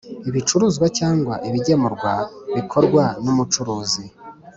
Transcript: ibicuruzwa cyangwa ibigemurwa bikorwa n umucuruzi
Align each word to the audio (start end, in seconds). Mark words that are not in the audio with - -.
ibicuruzwa 0.29 0.85
cyangwa 0.97 1.33
ibigemurwa 1.47 2.11
bikorwa 2.55 3.03
n 3.23 3.25
umucuruzi 3.33 4.03